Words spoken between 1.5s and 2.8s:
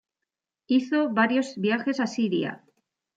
viajes a Siria.